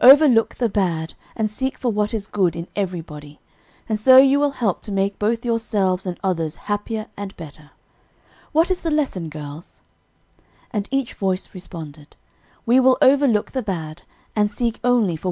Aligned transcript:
Overlook 0.00 0.54
the 0.54 0.70
bad 0.70 1.12
and 1.36 1.50
seek 1.50 1.76
for 1.76 1.92
what 1.92 2.14
is 2.14 2.26
good 2.26 2.56
in 2.56 2.66
everybody; 2.74 3.40
and 3.90 3.98
so 4.00 4.16
you 4.16 4.40
will 4.40 4.52
help 4.52 4.80
to 4.80 4.90
make 4.90 5.18
both 5.18 5.44
yourselves 5.44 6.06
and 6.06 6.18
others 6.24 6.56
happier 6.56 7.08
and 7.14 7.36
better. 7.36 7.72
What 8.52 8.70
is 8.70 8.80
the 8.80 8.90
lesson, 8.90 9.28
girls?" 9.28 9.82
And 10.70 10.88
each 10.90 11.12
voice 11.12 11.52
responded, 11.52 12.16
"We 12.64 12.80
will 12.80 12.96
overlook 13.02 13.50
the 13.50 13.60
bad, 13.60 14.00
and 14.40 14.50
seek 14.50 14.80
only 14.82 15.12
f 15.22 15.26